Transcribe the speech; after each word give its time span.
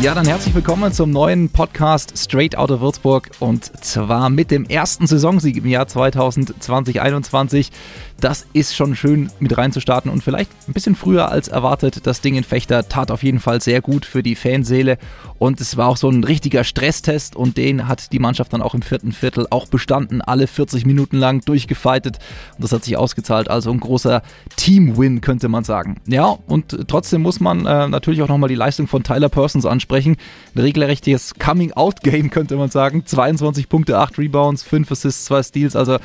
Ja, 0.00 0.14
dann 0.14 0.26
herzlich 0.26 0.54
willkommen 0.54 0.94
zum 0.94 1.10
neuen 1.10 1.50
Podcast 1.50 2.16
Straight 2.16 2.56
Outta 2.56 2.80
Würzburg 2.80 3.32
und 3.38 3.84
zwar 3.84 4.30
mit 4.30 4.50
dem 4.50 4.64
ersten 4.64 5.06
Saisonsieg 5.06 5.58
im 5.58 5.66
Jahr 5.66 5.84
2020-21. 5.84 7.68
Das 8.20 8.46
ist 8.52 8.76
schon 8.76 8.96
schön 8.96 9.30
mit 9.40 9.56
reinzustarten 9.56 10.10
und 10.10 10.22
vielleicht 10.22 10.50
ein 10.68 10.74
bisschen 10.74 10.94
früher 10.94 11.30
als 11.30 11.48
erwartet. 11.48 12.06
Das 12.06 12.20
Ding 12.20 12.34
in 12.34 12.44
Fechter 12.44 12.86
tat 12.86 13.10
auf 13.10 13.22
jeden 13.22 13.40
Fall 13.40 13.62
sehr 13.62 13.80
gut 13.80 14.04
für 14.04 14.22
die 14.22 14.34
Fanseele 14.34 14.98
und 15.38 15.58
es 15.62 15.78
war 15.78 15.88
auch 15.88 15.96
so 15.96 16.10
ein 16.10 16.22
richtiger 16.22 16.62
Stresstest 16.62 17.34
und 17.34 17.56
den 17.56 17.88
hat 17.88 18.12
die 18.12 18.18
Mannschaft 18.18 18.52
dann 18.52 18.60
auch 18.60 18.74
im 18.74 18.82
vierten 18.82 19.12
Viertel 19.12 19.46
auch 19.48 19.66
bestanden, 19.66 20.20
alle 20.20 20.46
40 20.46 20.84
Minuten 20.84 21.16
lang 21.16 21.40
durchgefeitet 21.46 22.18
und 22.56 22.64
das 22.64 22.72
hat 22.72 22.84
sich 22.84 22.98
ausgezahlt. 22.98 23.48
Also 23.48 23.70
ein 23.70 23.80
großer 23.80 24.22
Team-Win 24.56 25.22
könnte 25.22 25.48
man 25.48 25.64
sagen. 25.64 25.96
Ja, 26.06 26.36
und 26.46 26.76
trotzdem 26.88 27.22
muss 27.22 27.40
man 27.40 27.64
äh, 27.64 27.88
natürlich 27.88 28.20
auch 28.20 28.28
nochmal 28.28 28.50
die 28.50 28.54
Leistung 28.54 28.86
von 28.86 29.02
Tyler 29.02 29.30
Persons 29.30 29.64
ansprechen. 29.64 30.18
Ein 30.54 30.60
regelrechtiges 30.60 31.34
Coming-Out-Game 31.38 32.28
könnte 32.28 32.56
man 32.56 32.68
sagen. 32.68 33.06
22 33.06 33.70
Punkte, 33.70 33.98
8 33.98 34.18
Rebounds, 34.18 34.62
5 34.62 34.92
Assists, 34.92 35.24
2 35.24 35.42
Steals. 35.42 35.74
Also 35.74 35.98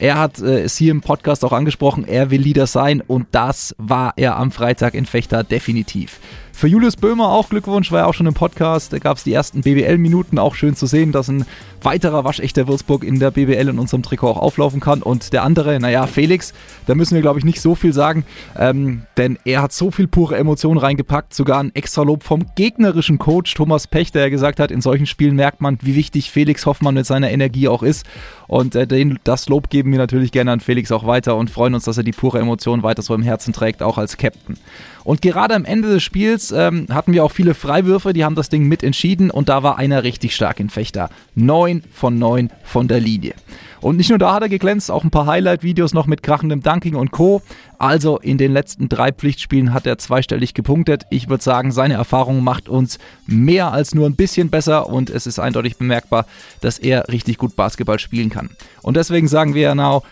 er 0.00 0.18
hat 0.18 0.40
äh, 0.40 0.62
es 0.62 0.76
hier 0.76 0.92
im 0.92 1.02
Podcast 1.02 1.44
auch 1.44 1.52
angesprochen, 1.52 2.08
er 2.08 2.30
will 2.30 2.40
Leader 2.40 2.66
sein 2.66 3.02
und 3.02 3.26
das 3.32 3.74
war 3.78 4.14
er 4.16 4.36
am 4.36 4.50
Freitag 4.50 4.94
in 4.94 5.04
Fechter 5.04 5.44
definitiv. 5.44 6.20
Für 6.60 6.68
Julius 6.68 6.96
Böhmer 6.96 7.30
auch 7.30 7.48
Glückwunsch, 7.48 7.90
war 7.90 8.00
ja 8.00 8.04
auch 8.04 8.12
schon 8.12 8.26
im 8.26 8.34
Podcast. 8.34 8.92
Da 8.92 8.98
gab 8.98 9.16
es 9.16 9.24
die 9.24 9.32
ersten 9.32 9.62
BBL-Minuten. 9.62 10.38
Auch 10.38 10.54
schön 10.54 10.76
zu 10.76 10.84
sehen, 10.84 11.10
dass 11.10 11.28
ein 11.28 11.46
weiterer 11.80 12.24
waschechter 12.24 12.68
Würzburg 12.68 13.02
in 13.02 13.18
der 13.18 13.30
BBL 13.30 13.70
in 13.70 13.78
unserem 13.78 14.02
Trikot 14.02 14.28
auch 14.28 14.36
auflaufen 14.36 14.78
kann. 14.78 15.00
Und 15.00 15.32
der 15.32 15.42
andere, 15.42 15.80
naja, 15.80 16.06
Felix, 16.06 16.52
da 16.86 16.94
müssen 16.94 17.14
wir, 17.14 17.22
glaube 17.22 17.38
ich, 17.38 17.46
nicht 17.46 17.62
so 17.62 17.74
viel 17.74 17.94
sagen, 17.94 18.26
ähm, 18.58 19.04
denn 19.16 19.38
er 19.46 19.62
hat 19.62 19.72
so 19.72 19.90
viel 19.90 20.06
pure 20.06 20.36
Emotion 20.36 20.76
reingepackt. 20.76 21.32
Sogar 21.32 21.62
ein 21.62 21.74
extra 21.74 22.02
Lob 22.02 22.24
vom 22.24 22.44
gegnerischen 22.56 23.18
Coach 23.18 23.54
Thomas 23.54 23.86
Pech, 23.86 24.12
der 24.12 24.28
gesagt 24.28 24.60
hat, 24.60 24.70
in 24.70 24.82
solchen 24.82 25.06
Spielen 25.06 25.36
merkt 25.36 25.62
man, 25.62 25.78
wie 25.80 25.96
wichtig 25.96 26.30
Felix 26.30 26.66
Hoffmann 26.66 26.92
mit 26.92 27.06
seiner 27.06 27.30
Energie 27.30 27.68
auch 27.68 27.82
ist. 27.82 28.04
Und 28.48 28.74
äh, 28.74 28.86
den, 28.86 29.18
das 29.24 29.48
Lob 29.48 29.70
geben 29.70 29.92
wir 29.92 29.98
natürlich 29.98 30.30
gerne 30.30 30.52
an 30.52 30.60
Felix 30.60 30.92
auch 30.92 31.06
weiter 31.06 31.36
und 31.36 31.48
freuen 31.48 31.72
uns, 31.72 31.84
dass 31.84 31.96
er 31.96 32.02
die 32.02 32.12
pure 32.12 32.38
Emotion 32.38 32.82
weiter 32.82 33.00
so 33.00 33.14
im 33.14 33.22
Herzen 33.22 33.54
trägt, 33.54 33.82
auch 33.82 33.96
als 33.96 34.18
Captain. 34.18 34.58
Und 35.04 35.22
gerade 35.22 35.54
am 35.54 35.64
Ende 35.64 35.88
des 35.88 36.02
Spiels 36.02 36.49
ähm, 36.52 36.86
hatten 36.90 37.12
wir 37.12 37.24
auch 37.24 37.32
viele 37.32 37.54
Freiwürfe, 37.54 38.12
die 38.12 38.24
haben 38.24 38.34
das 38.34 38.48
Ding 38.48 38.64
mit 38.66 38.82
entschieden 38.82 39.30
und 39.30 39.48
da 39.48 39.62
war 39.62 39.78
einer 39.78 40.02
richtig 40.02 40.34
stark 40.34 40.60
in 40.60 40.70
Fechter. 40.70 41.10
Neun 41.34 41.82
von 41.92 42.18
neun 42.18 42.50
von 42.62 42.88
der 42.88 43.00
Linie. 43.00 43.34
Und 43.80 43.96
nicht 43.96 44.10
nur 44.10 44.18
da 44.18 44.34
hat 44.34 44.42
er 44.42 44.48
geglänzt, 44.48 44.90
auch 44.90 45.04
ein 45.04 45.10
paar 45.10 45.26
Highlight-Videos 45.26 45.94
noch 45.94 46.06
mit 46.06 46.22
krachendem 46.22 46.62
Dunking 46.62 46.96
und 46.96 47.12
Co. 47.12 47.40
Also 47.78 48.18
in 48.18 48.36
den 48.36 48.52
letzten 48.52 48.90
drei 48.90 49.10
Pflichtspielen 49.10 49.72
hat 49.72 49.86
er 49.86 49.96
zweistellig 49.96 50.52
gepunktet. 50.52 51.04
Ich 51.08 51.30
würde 51.30 51.42
sagen, 51.42 51.72
seine 51.72 51.94
Erfahrung 51.94 52.44
macht 52.44 52.68
uns 52.68 52.98
mehr 53.26 53.72
als 53.72 53.94
nur 53.94 54.06
ein 54.06 54.16
bisschen 54.16 54.50
besser 54.50 54.88
und 54.88 55.08
es 55.08 55.26
ist 55.26 55.38
eindeutig 55.38 55.78
bemerkbar, 55.78 56.26
dass 56.60 56.78
er 56.78 57.08
richtig 57.08 57.38
gut 57.38 57.56
Basketball 57.56 57.98
spielen 57.98 58.28
kann. 58.28 58.50
Und 58.82 58.98
deswegen 58.98 59.28
sagen 59.28 59.54
wir 59.54 59.62
ja 59.62 59.74
now, 59.74 60.02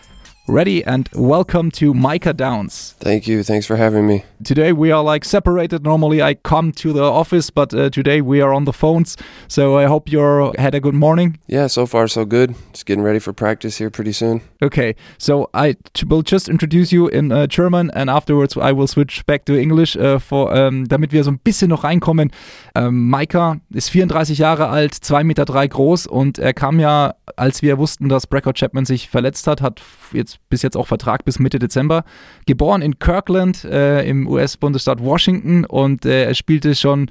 ready 0.49 0.83
and 0.83 1.07
welcome 1.13 1.69
to 1.69 1.93
Micah 1.93 2.33
Downs. 2.33 2.95
Thank 2.99 3.27
you. 3.27 3.43
Thanks 3.43 3.67
for 3.67 3.75
having 3.75 4.07
me. 4.07 4.25
Today 4.43 4.73
we 4.73 4.91
are 4.91 5.03
like 5.03 5.23
separated. 5.23 5.83
Normally 5.83 6.23
I 6.23 6.33
come 6.33 6.71
to 6.73 6.91
the 6.91 7.03
office, 7.03 7.51
but 7.51 7.73
uh, 7.73 7.89
today 7.89 8.21
we 8.21 8.41
are 8.41 8.51
on 8.51 8.65
the 8.65 8.73
phones. 8.73 9.15
So 9.47 9.77
I 9.77 9.85
hope 9.85 10.11
you 10.11 10.53
had 10.57 10.73
a 10.73 10.79
good 10.79 10.95
morning. 10.95 11.37
Yeah, 11.47 11.67
so 11.67 11.85
far 11.85 12.07
so 12.07 12.25
good. 12.25 12.55
Just 12.71 12.85
getting 12.87 13.03
ready 13.03 13.19
for 13.19 13.31
practice 13.31 13.77
here 13.77 13.91
pretty 13.91 14.11
soon. 14.11 14.41
Okay, 14.61 14.95
so 15.17 15.49
I 15.53 15.75
will 16.07 16.23
just 16.23 16.49
introduce 16.49 16.91
you 16.91 17.07
in 17.07 17.31
uh, 17.31 17.45
German 17.47 17.91
and 17.91 18.09
afterwards 18.09 18.57
I 18.57 18.71
will 18.71 18.87
switch 18.87 19.25
back 19.25 19.45
to 19.45 19.55
English 19.55 19.95
uh, 19.97 20.19
for, 20.19 20.51
um, 20.53 20.85
damit 20.87 21.11
wir 21.11 21.23
so 21.23 21.31
ein 21.31 21.39
bisschen 21.39 21.69
noch 21.69 21.83
reinkommen. 21.83 22.31
Um, 22.75 23.09
Micah 23.09 23.59
ist 23.71 23.89
34 23.91 24.39
Jahre 24.39 24.67
alt, 24.67 24.93
2,3 24.93 25.23
Meter 25.23 25.45
drei 25.45 25.67
groß 25.67 26.07
und 26.07 26.39
er 26.39 26.53
kam 26.53 26.79
ja, 26.79 27.13
als 27.35 27.61
wir 27.61 27.77
wussten, 27.77 28.09
dass 28.09 28.25
Brekkott 28.25 28.57
Chapman 28.57 28.85
sich 28.85 29.09
verletzt 29.09 29.45
hat, 29.45 29.61
hat 29.61 29.81
jetzt 30.11 30.38
bis 30.49 30.61
jetzt 30.61 30.75
auch 30.77 30.87
Vertrag 30.87 31.25
bis 31.25 31.39
Mitte 31.39 31.59
Dezember. 31.59 32.03
Geboren 32.45 32.81
in 32.81 32.99
Kirkland 32.99 33.63
äh, 33.63 34.07
im 34.07 34.27
US-Bundesstaat 34.27 35.03
Washington 35.03 35.65
und 35.65 36.05
äh, 36.05 36.25
er 36.25 36.33
spielte 36.33 36.75
schon 36.75 37.09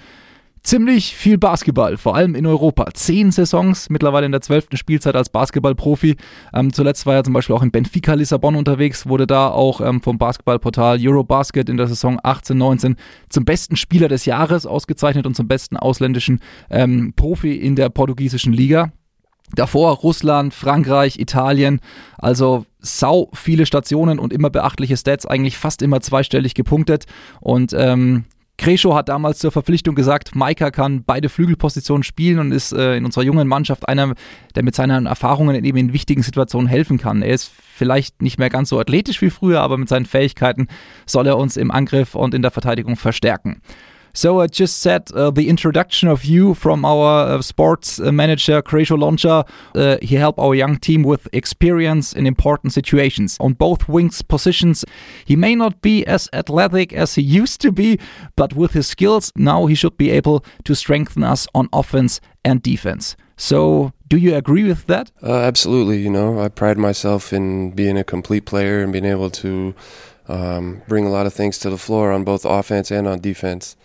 ziemlich 0.63 1.17
viel 1.17 1.39
Basketball, 1.39 1.97
vor 1.97 2.15
allem 2.15 2.35
in 2.35 2.45
Europa. 2.45 2.87
Zehn 2.93 3.31
Saisons, 3.31 3.91
mittlerweile 3.91 4.27
in 4.27 4.33
der 4.33 4.41
zwölften 4.41 4.77
Spielzeit 4.77 5.17
als 5.17 5.31
Basketballprofi. 5.31 6.17
Ähm, 6.53 6.73
zuletzt 6.73 7.07
war 7.07 7.15
er 7.15 7.25
zum 7.25 7.33
Beispiel 7.33 7.57
auch 7.57 7.63
in 7.63 7.71
Benfica 7.71 8.15
Lissabon 8.15 8.55
unterwegs, 8.55 9.07
wurde 9.07 9.27
da 9.27 9.49
auch 9.49 9.81
ähm, 9.81 10.03
vom 10.03 10.19
Basketballportal 10.19 10.99
Eurobasket 11.01 11.69
in 11.69 11.77
der 11.77 11.87
Saison 11.87 12.21
18-19 12.21 12.97
zum 13.29 13.45
besten 13.45 13.77
Spieler 13.77 14.09
des 14.09 14.27
Jahres 14.27 14.67
ausgezeichnet 14.67 15.27
und 15.27 15.35
zum 15.35 15.49
besten 15.49 15.77
ausländischen 15.77 16.41
ähm, 16.71 17.13
Profi 17.17 17.55
in 17.55 17.77
der 17.77 17.89
portugiesischen 17.89 18.53
Liga. 18.53 18.93
Davor 19.55 19.97
Russland, 19.97 20.55
Frankreich, 20.55 21.19
Italien, 21.19 21.81
also 22.17 22.67
sau 22.81 23.31
viele 23.33 23.67
Stationen 23.67 24.19
und 24.19 24.33
immer 24.33 24.51
beachtliche 24.51 24.97
Stats, 24.97 25.27
eigentlich 25.27 25.59
fast 25.59 25.83
immer 25.83 26.01
zweistellig 26.01 26.55
gepunktet. 26.55 27.07
Und 27.41 27.73
ähm, 27.73 28.25
Kreschow 28.59 28.95
hat 28.95 29.09
damals 29.09 29.39
zur 29.39 29.53
Verpflichtung 29.53 29.95
gesagt, 29.95 30.35
Maika 30.35 30.73
kann 30.73 31.05
beide 31.05 31.29
Flügelpositionen 31.29 32.03
spielen 32.03 32.41
und 32.41 32.53
ist 32.53 32.73
äh, 32.73 32.97
in 32.97 33.05
unserer 33.05 33.23
jungen 33.23 33.47
Mannschaft 33.47 33.89
einer, 33.89 34.15
der 34.57 34.65
mit 34.65 34.75
seinen 34.75 35.07
Erfahrungen 35.07 35.65
eben 35.65 35.79
in 35.79 35.93
wichtigen 35.93 36.23
Situationen 36.23 36.67
helfen 36.67 36.99
kann. 36.99 37.23
Er 37.23 37.33
ist 37.33 37.53
vielleicht 37.75 38.21
nicht 38.21 38.39
mehr 38.39 38.51
ganz 38.51 38.69
so 38.69 38.81
athletisch 38.81 39.23
wie 39.23 39.31
früher, 39.31 39.61
aber 39.61 39.79
mit 39.79 39.89
seinen 39.89 40.07
Fähigkeiten 40.07 40.67
soll 41.07 41.29
er 41.29 41.39
uns 41.39 41.57
im 41.57 41.71
Angriff 41.71 42.17
und 42.17 42.35
in 42.35 42.43
der 42.43 42.51
Verteidigung 42.51 42.97
verstärken. 42.97 43.63
So 44.13 44.41
I 44.41 44.47
just 44.47 44.79
said 44.79 45.11
uh, 45.13 45.31
the 45.31 45.49
introduction 45.49 46.09
of 46.09 46.25
you 46.25 46.55
from 46.55 46.85
our 46.85 47.27
uh, 47.29 47.43
sports 47.43 48.01
uh, 48.01 48.11
manager, 48.13 48.63
Krešo 48.63 48.97
Lončar. 48.99 49.49
Uh, 49.75 49.99
he 50.03 50.17
helped 50.17 50.39
our 50.39 50.55
young 50.55 50.77
team 50.77 51.03
with 51.03 51.29
experience 51.33 52.13
in 52.13 52.27
important 52.27 52.73
situations 52.73 53.37
on 53.41 53.53
both 53.53 53.89
wings 53.89 54.23
positions. 54.23 54.85
He 55.25 55.37
may 55.37 55.55
not 55.55 55.81
be 55.83 56.05
as 56.07 56.29
athletic 56.33 56.93
as 56.93 57.15
he 57.15 57.23
used 57.23 57.61
to 57.61 57.73
be, 57.73 57.99
but 58.37 58.55
with 58.55 58.73
his 58.73 58.87
skills, 58.87 59.33
now 59.37 59.67
he 59.67 59.75
should 59.75 59.97
be 59.97 60.11
able 60.11 60.45
to 60.65 60.75
strengthen 60.75 61.23
us 61.23 61.47
on 61.55 61.69
offense 61.73 62.21
and 62.45 62.63
defense. 62.63 63.17
So, 63.37 63.93
do 64.09 64.17
you 64.17 64.35
agree 64.35 64.65
with 64.65 64.87
that? 64.87 65.13
Uh, 65.23 65.33
absolutely. 65.33 65.99
You 65.99 66.11
know, 66.11 66.41
I 66.41 66.49
pride 66.49 66.77
myself 66.77 67.33
in 67.33 67.71
being 67.71 67.97
a 67.97 68.03
complete 68.03 68.47
player 68.47 68.83
and 68.83 68.93
being 68.93 69.05
able 69.05 69.31
to 69.31 69.75
um, 70.29 70.83
bring 70.87 71.07
a 71.07 71.11
lot 71.11 71.27
of 71.27 71.33
things 71.33 71.59
to 71.59 71.71
the 71.71 71.79
floor 71.79 72.13
on 72.13 72.25
both 72.25 72.45
offense 72.45 72.91
and 72.91 73.09
on 73.09 73.21
defense. 73.21 73.77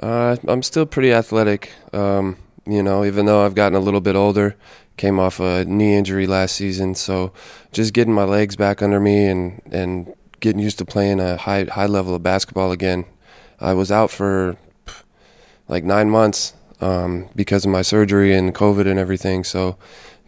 Uh, 0.00 0.36
I'm 0.46 0.62
still 0.62 0.86
pretty 0.86 1.12
athletic, 1.12 1.72
um, 1.92 2.36
you 2.66 2.82
know, 2.82 3.04
even 3.04 3.26
though 3.26 3.44
I've 3.44 3.54
gotten 3.54 3.76
a 3.76 3.80
little 3.80 4.00
bit 4.00 4.16
older. 4.16 4.56
Came 4.96 5.18
off 5.18 5.40
a 5.40 5.64
knee 5.64 5.94
injury 5.94 6.26
last 6.26 6.54
season, 6.56 6.94
so 6.94 7.32
just 7.72 7.94
getting 7.94 8.12
my 8.12 8.24
legs 8.24 8.54
back 8.54 8.82
under 8.82 9.00
me 9.00 9.26
and, 9.26 9.62
and 9.70 10.12
getting 10.40 10.60
used 10.60 10.76
to 10.78 10.84
playing 10.84 11.20
a 11.20 11.38
high 11.38 11.64
high 11.64 11.86
level 11.86 12.14
of 12.14 12.22
basketball 12.22 12.70
again. 12.70 13.06
I 13.60 13.72
was 13.72 13.90
out 13.90 14.10
for 14.10 14.58
like 15.68 15.84
nine 15.84 16.10
months 16.10 16.52
um, 16.82 17.30
because 17.34 17.64
of 17.64 17.70
my 17.70 17.80
surgery 17.80 18.34
and 18.34 18.54
COVID 18.54 18.86
and 18.86 18.98
everything, 18.98 19.42
so 19.42 19.78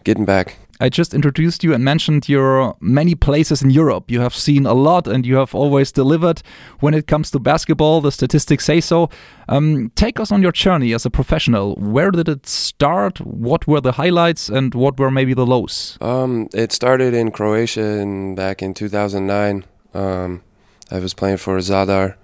getting 0.04 0.24
back 0.24 0.56
I 0.82 0.88
just 0.88 1.14
introduced 1.14 1.62
you 1.62 1.72
and 1.74 1.84
mentioned 1.84 2.28
your 2.28 2.74
many 2.80 3.14
places 3.14 3.62
in 3.62 3.70
Europe. 3.70 4.10
You 4.10 4.20
have 4.20 4.34
seen 4.34 4.66
a 4.66 4.74
lot 4.74 5.06
and 5.06 5.24
you 5.24 5.36
have 5.36 5.54
always 5.54 5.92
delivered 5.92 6.42
when 6.80 6.92
it 6.92 7.06
comes 7.06 7.30
to 7.30 7.38
basketball. 7.38 8.00
The 8.00 8.10
statistics 8.10 8.64
say 8.64 8.80
so. 8.80 9.08
Um, 9.48 9.92
take 9.94 10.18
us 10.18 10.32
on 10.32 10.42
your 10.42 10.50
journey 10.50 10.92
as 10.92 11.06
a 11.06 11.10
professional. 11.10 11.76
Where 11.76 12.10
did 12.10 12.28
it 12.28 12.48
start? 12.48 13.20
What 13.20 13.68
were 13.68 13.80
the 13.80 13.92
highlights 13.92 14.48
and 14.48 14.74
what 14.74 14.98
were 14.98 15.12
maybe 15.12 15.34
the 15.34 15.46
lows? 15.46 15.98
Um, 16.00 16.48
it 16.52 16.72
started 16.72 17.14
in 17.14 17.30
Croatia 17.30 18.00
and 18.00 18.34
back 18.34 18.60
in 18.60 18.74
2009. 18.74 19.64
Um, 19.94 20.42
I 20.90 20.98
was 20.98 21.14
playing 21.14 21.36
for 21.36 21.56
Zadar. 21.58 22.16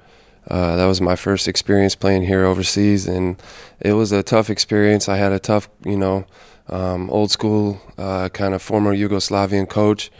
Uh, 0.48 0.74
that 0.74 0.86
was 0.86 1.00
my 1.00 1.14
first 1.14 1.46
experience 1.46 1.94
playing 1.94 2.22
here 2.22 2.44
overseas, 2.44 3.06
and 3.06 3.40
it 3.80 3.92
was 3.92 4.10
a 4.10 4.22
tough 4.22 4.50
experience. 4.50 5.08
I 5.08 5.18
had 5.18 5.30
a 5.30 5.38
tough, 5.38 5.68
you 5.84 5.96
know, 5.96 6.24
um, 6.68 7.10
old 7.10 7.30
school 7.30 7.80
uh, 7.96 8.28
kind 8.30 8.54
of 8.54 8.62
former 8.62 8.94
Yugoslavian 8.94 9.68
coach. 9.68 10.10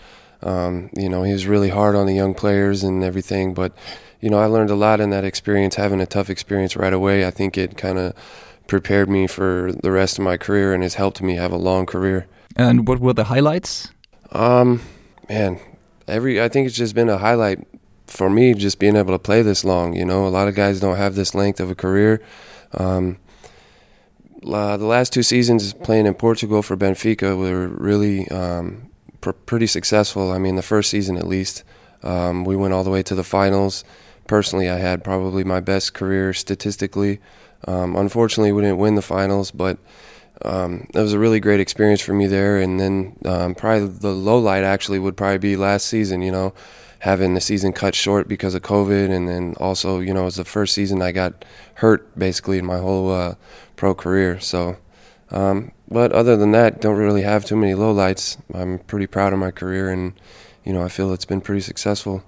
Um, 0.42 0.90
you 0.96 1.08
know, 1.08 1.22
he 1.22 1.32
was 1.32 1.46
really 1.46 1.68
hard 1.68 1.96
on 1.96 2.06
the 2.06 2.14
young 2.14 2.34
players 2.34 2.84
and 2.84 3.02
everything. 3.02 3.54
But, 3.54 3.72
you 4.20 4.30
know, 4.30 4.38
I 4.38 4.46
learned 4.46 4.70
a 4.70 4.76
lot 4.76 5.00
in 5.00 5.10
that 5.10 5.24
experience, 5.24 5.74
having 5.74 6.00
a 6.00 6.06
tough 6.06 6.30
experience 6.30 6.76
right 6.76 6.92
away. 6.92 7.26
I 7.26 7.30
think 7.30 7.58
it 7.58 7.76
kind 7.76 7.98
of 7.98 8.14
prepared 8.66 9.08
me 9.08 9.26
for 9.26 9.72
the 9.72 9.90
rest 9.90 10.18
of 10.18 10.24
my 10.24 10.36
career 10.36 10.72
and 10.72 10.82
has 10.82 10.94
helped 10.94 11.22
me 11.22 11.36
have 11.36 11.52
a 11.52 11.56
long 11.56 11.86
career. 11.86 12.26
And 12.56 12.86
what 12.86 13.00
were 13.00 13.14
the 13.14 13.24
highlights? 13.24 13.90
Um, 14.32 14.82
man, 15.28 15.58
every 16.06 16.40
I 16.40 16.48
think 16.48 16.66
it's 16.66 16.76
just 16.76 16.94
been 16.94 17.08
a 17.08 17.18
highlight 17.18 17.66
for 18.06 18.30
me 18.30 18.54
just 18.54 18.78
being 18.78 18.96
able 18.96 19.12
to 19.12 19.18
play 19.18 19.42
this 19.42 19.64
long. 19.64 19.94
You 19.94 20.04
know, 20.04 20.26
a 20.26 20.28
lot 20.28 20.48
of 20.48 20.54
guys 20.54 20.80
don't 20.80 20.96
have 20.96 21.14
this 21.14 21.34
length 21.34 21.60
of 21.60 21.70
a 21.70 21.74
career. 21.74 22.20
Um, 22.72 23.18
uh, 24.46 24.76
the 24.76 24.87
last 24.87 25.12
two 25.12 25.23
seasons 25.23 25.73
playing 25.73 26.06
in 26.06 26.14
Portugal 26.14 26.62
for 26.62 26.76
Benfica 26.76 27.37
were 27.37 27.69
really 27.69 28.29
um, 28.29 28.90
pr- 29.20 29.32
pretty 29.32 29.67
successful. 29.67 30.31
I 30.32 30.38
mean, 30.38 30.56
the 30.56 30.62
first 30.62 30.90
season 30.90 31.17
at 31.17 31.26
least, 31.26 31.64
um, 32.02 32.44
we 32.44 32.56
went 32.56 32.73
all 32.75 32.85
the 32.85 32.90
way 32.90 33.02
to 33.02 33.14
the 33.14 33.25
finals. 33.25 33.85
Personally, 34.26 34.69
I 34.69 34.76
had 34.76 35.02
probably 35.02 35.43
my 35.44 35.61
best 35.61 35.94
career 35.94 36.32
statistically. 36.32 37.20
Um, 37.67 37.96
unfortunately, 37.96 38.52
we 38.52 38.62
didn't 38.62 38.79
win 38.79 38.94
the 38.94 39.02
finals, 39.02 39.50
but 39.50 39.79
um, 40.43 40.87
it 40.94 41.00
was 41.00 41.12
a 41.12 41.19
really 41.19 41.41
great 41.41 41.61
experience 41.61 42.00
for 42.00 42.12
me 42.12 42.26
there. 42.26 42.58
And 42.58 42.79
then 42.79 43.17
um, 43.25 43.55
probably 43.55 43.88
the 43.88 44.12
low 44.12 44.38
light 44.38 44.62
actually 44.62 44.99
would 44.99 45.17
probably 45.17 45.38
be 45.38 45.56
last 45.56 45.87
season. 45.87 46.23
You 46.23 46.31
know, 46.31 46.55
having 47.00 47.34
the 47.34 47.40
season 47.40 47.72
cut 47.72 47.94
short 47.94 48.28
because 48.28 48.54
of 48.54 48.62
COVID, 48.62 49.10
and 49.10 49.28
then 49.28 49.54
also 49.58 50.00
you 50.00 50.12
know 50.12 50.22
it 50.22 50.26
was 50.26 50.36
the 50.36 50.44
first 50.44 50.74
season 50.74 51.02
I 51.02 51.12
got 51.12 51.44
hurt 51.74 52.18
basically 52.18 52.58
in 52.58 52.66
my 52.66 52.78
whole 52.78 53.12
uh, 53.12 53.34
pro 53.76 53.94
career. 53.94 54.40
So, 54.40 54.76
um, 55.30 55.72
but 55.88 56.12
other 56.12 56.36
than 56.36 56.52
that, 56.52 56.80
don't 56.80 56.96
really 56.96 57.22
have 57.22 57.44
too 57.44 57.56
many 57.56 57.74
lowlights. 57.74 58.38
I'm 58.54 58.78
pretty 58.80 59.06
proud 59.06 59.32
of 59.32 59.38
my 59.38 59.50
career, 59.50 59.90
and 59.90 60.12
you 60.64 60.72
know 60.72 60.82
I 60.82 60.88
feel 60.88 61.12
it's 61.12 61.24
been 61.24 61.40
pretty 61.40 61.62
successful. 61.62 62.22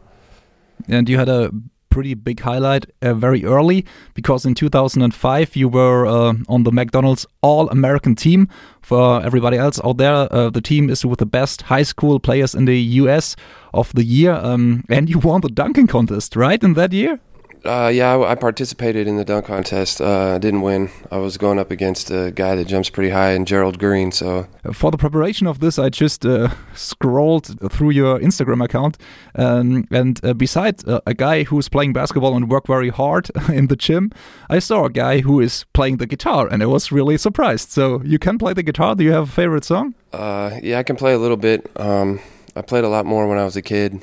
And 0.89 1.09
you 1.09 1.19
had 1.19 1.29
a 1.29 1.51
pretty 1.91 2.15
big 2.15 2.41
highlight 2.41 2.87
uh, 3.03 3.13
very 3.15 3.45
early 3.45 3.85
because 4.15 4.47
in 4.47 4.55
2005 4.55 5.57
you 5.57 5.69
were 5.69 6.07
uh, 6.07 6.35
on 6.49 6.63
the 6.63 6.73
McDonald's 6.73 7.27
All 7.43 7.69
American 7.69 8.15
team. 8.15 8.49
For 8.81 9.23
everybody 9.23 9.59
else 9.59 9.79
out 9.85 9.99
there, 9.99 10.33
uh, 10.33 10.51
the 10.51 10.63
team 10.63 10.89
is 10.89 11.05
with 11.05 11.19
the 11.19 11.27
best 11.27 11.63
high 11.63 11.83
school 11.83 12.19
players 12.19 12.55
in 12.55 12.65
the 12.65 12.79
US 13.03 13.37
of 13.75 13.93
the 13.93 14.05
year, 14.05 14.33
um, 14.33 14.85
and 14.89 15.11
you 15.11 15.19
won 15.19 15.43
the 15.43 15.49
dunking 15.49 15.87
contest, 15.87 16.35
right, 16.35 16.63
in 16.63 16.75
that 16.75 16.93
year? 16.93 17.21
Uh, 17.65 17.91
yeah, 17.93 18.15
I, 18.15 18.33
I, 18.33 18.35
participated 18.37 19.07
in 19.07 19.17
the 19.17 19.25
dunk 19.25 19.47
contest. 19.47 20.01
Uh, 20.01 20.35
I 20.37 20.39
didn't 20.39 20.63
win. 20.63 20.89
I 21.11 21.19
was 21.19 21.37
going 21.37 21.59
up 21.59 21.71
against 21.71 22.11
a 22.11 22.33
guy 22.35 22.55
that 22.57 22.67
jumps 22.67 22.89
pretty 22.89 23.11
high, 23.11 23.33
and 23.33 23.47
Gerald 23.47 23.79
Green. 23.79 24.13
So 24.13 24.47
for 24.73 24.91
the 24.91 24.97
preparation 24.97 25.47
of 25.47 25.61
this, 25.61 25.79
I 25.79 25.91
just 25.91 26.25
uh, 26.25 26.49
scrolled 26.75 27.71
through 27.71 27.91
your 27.91 28.19
Instagram 28.19 28.65
account, 28.65 28.97
um, 29.35 29.87
and 29.91 30.19
uh, 30.25 30.33
beside 30.33 30.89
uh, 30.89 31.01
a 31.07 31.13
guy 31.13 31.43
who's 31.45 31.69
playing 31.69 31.93
basketball 31.93 32.35
and 32.35 32.51
work 32.51 32.67
very 32.67 32.89
hard 32.89 33.31
in 33.53 33.67
the 33.67 33.77
gym, 33.77 34.11
I 34.49 34.59
saw 34.59 34.87
a 34.87 34.91
guy 34.91 35.21
who 35.21 35.41
is 35.41 35.65
playing 35.75 35.99
the 35.99 36.07
guitar, 36.07 36.49
and 36.49 36.63
I 36.63 36.67
was 36.67 36.91
really 36.91 37.19
surprised. 37.19 37.71
So 37.71 38.03
you 38.05 38.19
can 38.19 38.39
play 38.39 38.55
the 38.55 38.63
guitar. 38.63 38.95
Do 38.95 39.05
you 39.05 39.13
have 39.13 39.29
a 39.29 39.33
favorite 39.33 39.65
song? 39.65 39.95
Uh, 40.13 40.59
yeah, 40.63 40.79
I 40.79 40.83
can 40.83 40.97
play 40.97 41.13
a 41.13 41.19
little 41.19 41.37
bit. 41.37 41.71
Um, 41.77 42.21
I 42.57 42.63
played 42.63 42.85
a 42.85 42.89
lot 42.89 43.05
more 43.05 43.29
when 43.29 43.39
I 43.39 43.45
was 43.45 43.57
a 43.57 43.63
kid. 43.63 44.01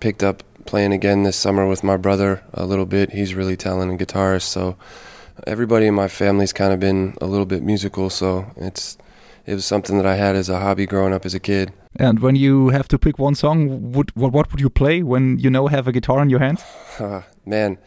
picked 0.00 0.22
up 0.22 0.42
playing 0.68 0.92
again 0.92 1.22
this 1.22 1.36
summer 1.36 1.66
with 1.66 1.82
my 1.82 1.96
brother 1.96 2.42
a 2.52 2.66
little 2.66 2.84
bit. 2.84 3.10
He's 3.10 3.34
really 3.34 3.56
talented 3.56 3.98
guitarist, 4.06 4.42
so 4.42 4.76
everybody 5.46 5.86
in 5.86 5.94
my 5.94 6.08
family's 6.08 6.52
kind 6.52 6.74
of 6.74 6.78
been 6.78 7.16
a 7.22 7.26
little 7.26 7.46
bit 7.46 7.62
musical. 7.62 8.10
So 8.10 8.52
it's 8.54 8.98
it 9.46 9.54
was 9.54 9.64
something 9.64 9.96
that 9.96 10.04
I 10.04 10.16
had 10.16 10.36
as 10.36 10.50
a 10.50 10.60
hobby 10.60 10.84
growing 10.84 11.14
up 11.14 11.24
as 11.24 11.34
a 11.34 11.40
kid. 11.40 11.72
And 11.96 12.18
when 12.20 12.36
you 12.36 12.68
have 12.68 12.86
to 12.88 12.98
pick 12.98 13.18
one 13.18 13.34
song, 13.34 13.92
would, 13.92 14.10
what 14.14 14.32
what 14.32 14.52
would 14.52 14.60
you 14.60 14.68
play 14.68 15.02
when 15.02 15.38
you 15.38 15.48
know 15.48 15.68
have 15.68 15.88
a 15.88 15.92
guitar 15.92 16.20
in 16.20 16.28
your 16.28 16.40
hands? 16.40 16.62
Uh, 17.00 17.22
man, 17.46 17.78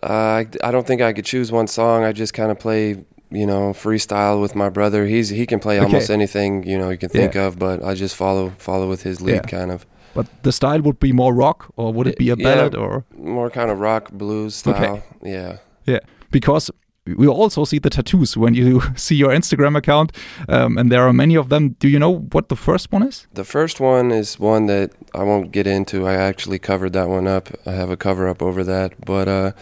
uh, 0.00 0.06
I 0.06 0.46
I 0.62 0.70
don't 0.70 0.86
think 0.86 1.02
I 1.02 1.12
could 1.12 1.24
choose 1.24 1.50
one 1.50 1.66
song. 1.66 2.04
I 2.04 2.12
just 2.12 2.34
kind 2.34 2.52
of 2.52 2.58
play 2.60 3.04
you 3.32 3.46
know 3.46 3.72
freestyle 3.72 4.40
with 4.40 4.54
my 4.54 4.68
brother. 4.68 5.06
He's 5.06 5.28
he 5.28 5.46
can 5.46 5.60
play 5.60 5.76
okay. 5.76 5.86
almost 5.86 6.10
anything 6.10 6.62
you 6.64 6.78
know 6.78 6.90
you 6.90 6.98
can 6.98 7.08
think 7.08 7.34
yeah. 7.34 7.46
of, 7.46 7.58
but 7.58 7.82
I 7.82 7.94
just 7.94 8.16
follow 8.16 8.50
follow 8.58 8.88
with 8.88 9.02
his 9.02 9.20
lead 9.20 9.34
yeah. 9.34 9.58
kind 9.58 9.70
of. 9.70 9.86
But 10.14 10.26
the 10.42 10.52
style 10.52 10.82
would 10.82 11.00
be 11.00 11.12
more 11.12 11.34
rock, 11.34 11.72
or 11.76 11.92
would 11.92 12.06
it 12.06 12.18
be 12.18 12.28
a 12.28 12.36
ballad, 12.36 12.74
yeah, 12.74 12.80
or 12.80 13.04
more 13.16 13.50
kind 13.50 13.70
of 13.70 13.80
rock 13.80 14.10
blues 14.12 14.54
style? 14.54 14.74
Okay. 14.74 15.02
Yeah, 15.22 15.58
yeah. 15.86 16.00
Because 16.30 16.70
we 17.06 17.26
also 17.26 17.64
see 17.64 17.78
the 17.78 17.90
tattoos 17.90 18.36
when 18.36 18.54
you 18.54 18.82
see 18.96 19.16
your 19.16 19.30
Instagram 19.30 19.76
account, 19.76 20.12
um, 20.48 20.76
and 20.78 20.92
there 20.92 21.02
are 21.02 21.12
many 21.12 21.34
of 21.34 21.48
them. 21.48 21.70
Do 21.78 21.88
you 21.88 21.98
know 21.98 22.18
what 22.32 22.48
the 22.48 22.56
first 22.56 22.92
one 22.92 23.02
is? 23.02 23.26
The 23.32 23.44
first 23.44 23.80
one 23.80 24.10
is 24.10 24.38
one 24.38 24.66
that 24.66 24.90
I 25.14 25.22
won't 25.22 25.50
get 25.50 25.66
into. 25.66 26.06
I 26.06 26.14
actually 26.14 26.58
covered 26.58 26.92
that 26.92 27.08
one 27.08 27.26
up. 27.26 27.48
I 27.66 27.72
have 27.72 27.90
a 27.90 27.96
cover 27.96 28.28
up 28.28 28.42
over 28.42 28.64
that, 28.64 28.92
but. 29.04 29.28
Uh, 29.28 29.52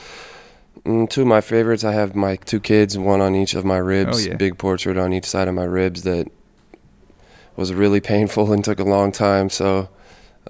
mm, 0.85 1.09
two 1.09 1.23
of 1.23 1.27
my 1.27 1.41
favorites. 1.41 1.85
I 1.85 1.93
have 1.93 2.15
my 2.15 2.37
two 2.37 2.61
kids, 2.61 2.99
one 2.99 3.21
on 3.21 3.35
each 3.35 3.55
of 3.55 3.65
my 3.65 3.79
ribs, 3.79 4.27
oh, 4.27 4.31
yeah. 4.31 4.37
big 4.37 4.59
portrait 4.59 4.97
on 4.97 5.13
each 5.13 5.27
side 5.27 5.49
of 5.49 5.55
my 5.55 5.65
ribs 5.65 6.03
that 6.03 6.29
was 7.57 7.73
really 7.73 8.01
painful 8.15 8.53
and 8.53 8.65
took 8.65 8.81
a 8.81 8.85
long 8.85 9.13
time. 9.13 9.51
So 9.51 9.89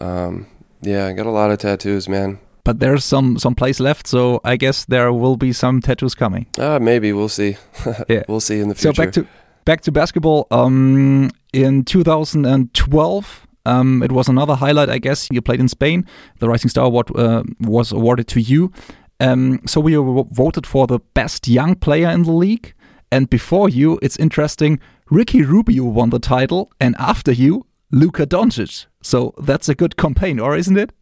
um, 0.00 0.46
yeah, 0.82 1.06
I 1.06 1.12
got 1.12 1.26
a 1.26 1.30
lot 1.30 1.50
of 1.50 1.58
tattoos, 1.58 2.08
man. 2.08 2.38
But 2.64 2.78
there's 2.78 3.04
some 3.04 3.38
some 3.38 3.54
place 3.54 3.80
left, 3.80 4.06
so 4.06 4.40
I 4.44 4.56
guess 4.56 4.84
there 4.84 5.12
will 5.12 5.36
be 5.36 5.52
some 5.52 5.80
tattoos 5.80 6.14
coming. 6.14 6.46
Uh, 6.58 6.78
maybe 6.78 7.12
we'll 7.12 7.28
see. 7.28 7.56
yeah, 8.08 8.22
we'll 8.28 8.40
see 8.40 8.60
in 8.60 8.68
the 8.68 8.74
future. 8.74 8.94
So 8.94 9.04
back 9.04 9.12
to 9.14 9.26
back 9.64 9.80
to 9.82 9.92
basketball. 9.92 10.46
Um, 10.50 11.30
in 11.52 11.84
2012. 11.84 13.46
Um, 13.66 14.02
it 14.02 14.10
was 14.10 14.26
another 14.26 14.54
highlight, 14.54 14.88
I 14.88 14.98
guess. 14.98 15.28
You 15.30 15.42
played 15.42 15.60
in 15.60 15.68
Spain. 15.68 16.06
The 16.38 16.48
Rising 16.48 16.70
Star 16.70 16.86
Award 16.86 17.14
uh, 17.14 17.42
was 17.60 17.92
awarded 17.92 18.26
to 18.28 18.40
you. 18.40 18.72
Um, 19.20 19.60
so 19.66 19.80
we 19.80 19.96
were 19.96 20.24
voted 20.30 20.66
for 20.66 20.86
the 20.86 20.98
best 21.14 21.46
young 21.46 21.74
player 21.74 22.08
in 22.08 22.22
the 22.22 22.32
league. 22.32 22.74
And 23.12 23.28
before 23.28 23.68
you, 23.68 23.98
it's 24.02 24.16
interesting, 24.16 24.80
Ricky 25.10 25.42
Rubio 25.42 25.84
won 25.84 26.10
the 26.10 26.18
title, 26.18 26.70
and 26.80 26.94
after 26.98 27.32
you, 27.32 27.66
Luka 27.90 28.26
Doncic. 28.26 28.86
So 29.02 29.34
that's 29.38 29.68
a 29.68 29.74
good 29.74 29.96
campaign, 29.96 30.38
or 30.38 30.56
isn't 30.56 30.78
it? 30.78 30.92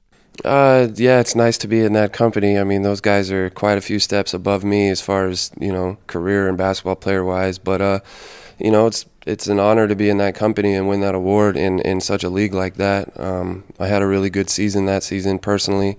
Uh, 0.44 0.88
yeah, 0.94 1.20
it's 1.20 1.34
nice 1.34 1.58
to 1.58 1.68
be 1.68 1.80
in 1.80 1.92
that 1.94 2.12
company. 2.12 2.58
I 2.58 2.64
mean, 2.64 2.82
those 2.82 3.00
guys 3.00 3.30
are 3.30 3.50
quite 3.50 3.76
a 3.76 3.82
few 3.82 3.98
steps 3.98 4.32
above 4.32 4.64
me 4.64 4.88
as 4.88 5.00
far 5.00 5.26
as 5.26 5.50
you 5.60 5.72
know, 5.72 5.98
career 6.06 6.48
and 6.48 6.56
basketball 6.56 6.96
player 6.96 7.24
wise. 7.24 7.58
But 7.58 7.80
uh, 7.80 8.00
you 8.58 8.70
know, 8.70 8.86
it's 8.86 9.04
it's 9.26 9.48
an 9.48 9.58
honor 9.58 9.88
to 9.88 9.96
be 9.96 10.08
in 10.08 10.18
that 10.18 10.34
company 10.34 10.74
and 10.74 10.88
win 10.88 11.00
that 11.00 11.14
award 11.14 11.56
in 11.56 11.80
in 11.80 12.00
such 12.00 12.22
a 12.24 12.30
league 12.30 12.54
like 12.54 12.76
that. 12.76 13.18
Um, 13.20 13.64
I 13.78 13.88
had 13.88 14.00
a 14.00 14.06
really 14.06 14.30
good 14.30 14.48
season 14.48 14.86
that 14.86 15.02
season 15.02 15.38
personally. 15.38 15.98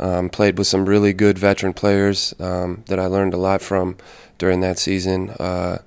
Um, 0.00 0.30
played 0.30 0.56
with 0.56 0.66
some 0.66 0.86
really 0.86 1.12
good 1.12 1.38
veteran 1.38 1.74
players 1.74 2.34
um, 2.40 2.84
that 2.86 2.98
I 2.98 3.06
learned 3.06 3.34
a 3.34 3.36
lot 3.36 3.60
from 3.60 3.96
during 4.38 4.60
that 4.60 4.78
season. 4.78 5.30
Uh, 5.30 5.78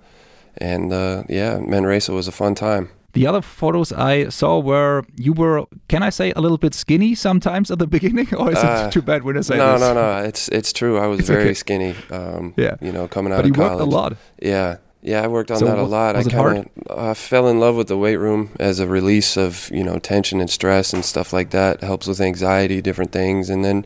and 0.57 0.93
uh, 0.93 1.23
yeah, 1.27 1.57
Manresa 1.57 2.13
was 2.13 2.27
a 2.27 2.31
fun 2.31 2.55
time. 2.55 2.89
The 3.13 3.27
other 3.27 3.41
photos 3.41 3.91
I 3.91 4.29
saw 4.29 4.59
were 4.59 5.03
you 5.15 5.33
were, 5.33 5.65
can 5.87 6.01
I 6.01 6.09
say, 6.09 6.31
a 6.35 6.41
little 6.41 6.57
bit 6.57 6.73
skinny 6.73 7.13
sometimes 7.13 7.69
at 7.69 7.77
the 7.77 7.87
beginning, 7.97 8.33
or 8.35 8.51
is 8.51 8.57
uh, 8.57 8.85
it 8.87 8.91
too 8.91 9.03
bad 9.03 9.23
when 9.23 9.37
I 9.37 9.41
say 9.41 9.57
no, 9.57 9.73
this? 9.73 9.81
No, 9.81 9.93
no, 9.93 10.01
no. 10.01 10.23
It's 10.27 10.47
it's 10.49 10.73
true. 10.73 10.97
I 10.97 11.05
was 11.05 11.19
it's 11.21 11.29
very 11.29 11.43
okay. 11.43 11.53
skinny. 11.53 11.95
Um, 12.09 12.53
yeah, 12.57 12.75
you 12.81 12.91
know, 12.91 13.07
coming 13.07 13.31
out 13.31 13.43
but 13.43 13.51
of 13.51 13.55
college. 13.55 13.71
But 13.71 13.73
you 13.73 13.79
worked 13.79 13.93
a 13.93 13.95
lot. 13.95 14.17
Yeah, 14.41 14.77
yeah, 15.03 15.21
I 15.21 15.27
worked 15.27 15.51
on 15.51 15.57
so 15.57 15.65
that 15.65 15.77
a 15.77 15.83
lot. 15.83 16.15
I 16.15 16.23
kind 16.23 16.69
of 16.87 16.97
uh, 16.97 17.13
fell 17.13 17.49
in 17.49 17.59
love 17.59 17.75
with 17.75 17.89
the 17.89 17.97
weight 17.97 18.15
room 18.15 18.51
as 18.57 18.79
a 18.79 18.87
release 18.87 19.35
of 19.35 19.69
you 19.71 19.83
know 19.83 19.99
tension 19.99 20.39
and 20.39 20.49
stress 20.49 20.93
and 20.93 21.03
stuff 21.03 21.33
like 21.33 21.49
that. 21.49 21.83
It 21.83 21.85
helps 21.85 22.07
with 22.07 22.21
anxiety, 22.21 22.81
different 22.81 23.11
things, 23.11 23.49
and 23.49 23.65
then 23.65 23.85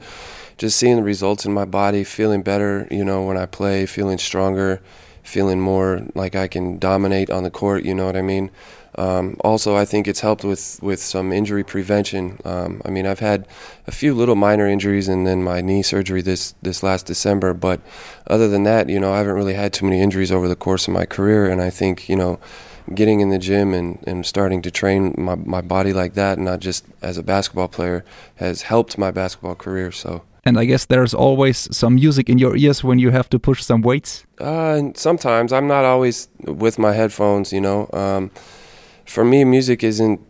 just 0.60 0.78
seeing 0.78 0.96
the 0.96 1.04
results 1.04 1.44
in 1.44 1.54
my 1.54 1.66
body, 1.66 2.04
feeling 2.04 2.44
better. 2.44 2.88
You 2.92 3.04
know, 3.04 3.24
when 3.24 3.36
I 3.36 3.48
play, 3.48 3.88
feeling 3.88 4.20
stronger, 4.20 4.80
feeling 5.24 5.60
more 5.60 6.04
like 6.14 6.36
I 6.36 6.48
can 6.48 6.78
dominate 6.78 7.32
on 7.32 7.42
the 7.42 7.52
court. 7.52 7.84
You 7.84 7.96
know 7.96 8.06
what 8.06 8.16
I 8.16 8.22
mean? 8.22 8.52
Um, 8.98 9.38
also, 9.42 9.76
I 9.76 9.86
think 9.86 10.08
it's 10.08 10.22
helped 10.22 10.44
with, 10.44 10.80
with 10.82 11.00
some 11.00 11.32
injury 11.32 11.64
prevention. 11.64 12.40
Um, 12.46 12.82
I 12.84 12.90
mean, 12.90 13.06
I've 13.06 13.20
had 13.20 13.48
a 13.86 13.92
few 13.92 14.14
little 14.14 14.36
minor 14.36 14.68
injuries 14.68 15.08
and 15.08 15.28
then 15.28 15.44
my 15.44 15.62
knee 15.62 15.84
surgery 15.84 16.22
this, 16.22 16.56
this 16.62 16.82
last 16.82 17.06
December, 17.06 17.54
but 17.54 17.80
other 18.28 18.48
than 18.48 18.64
that, 18.64 18.90
you 18.90 19.00
know, 19.00 19.14
I 19.14 19.20
haven't 19.20 19.36
really 19.36 19.54
had 19.54 19.72
too 19.72 19.86
many 19.86 20.02
injuries 20.02 20.32
over 20.32 20.48
the 20.48 20.56
course 20.56 20.88
of 20.88 20.94
my 20.94 21.06
career. 21.06 21.50
And 21.50 21.62
I 21.62 21.70
think, 21.70 22.10
you 22.10 22.16
know, 22.16 22.40
getting 22.94 23.20
in 23.20 23.30
the 23.30 23.38
gym 23.38 23.74
and, 23.74 24.00
and 24.08 24.26
starting 24.26 24.62
to 24.64 24.72
train 24.72 25.14
my, 25.18 25.36
my 25.36 25.62
body 25.62 25.94
like 25.94 26.14
that, 26.14 26.40
not 26.40 26.60
just 26.60 26.86
as 27.02 27.18
a 27.18 27.24
basketball 27.24 27.68
player, 27.68 28.04
has 28.36 28.64
helped 28.64 28.98
my 28.98 29.12
basketball 29.12 29.56
career. 29.56 29.92
So. 29.92 30.24
And 30.46 30.58
I 30.58 30.66
guess 30.66 30.86
there's 30.86 31.14
always 31.14 31.68
some 31.76 31.96
music 31.96 32.30
in 32.30 32.38
your 32.38 32.56
ears 32.56 32.84
when 32.84 33.00
you 33.00 33.12
have 33.12 33.30
to 33.30 33.40
push 33.40 33.62
some 33.64 33.82
weights. 33.82 34.26
Uh, 34.40 34.82
sometimes 34.96 35.52
I'm 35.52 35.68
not 35.68 35.84
always 35.84 36.30
with 36.46 36.80
my 36.80 36.94
headphones, 36.94 37.52
you 37.52 37.60
know. 37.60 37.90
Um, 37.92 38.32
for 39.08 39.24
me, 39.24 39.44
music 39.44 39.84
isn't 39.84 40.22